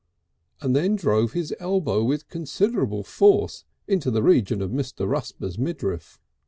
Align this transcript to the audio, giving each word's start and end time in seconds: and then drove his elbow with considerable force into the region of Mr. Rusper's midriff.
and 0.61 0.75
then 0.75 0.95
drove 0.95 1.33
his 1.33 1.53
elbow 1.59 2.03
with 2.03 2.27
considerable 2.27 3.03
force 3.03 3.65
into 3.87 4.09
the 4.09 4.23
region 4.23 4.59
of 4.59 4.71
Mr. 4.71 5.07
Rusper's 5.07 5.59
midriff. 5.59 6.19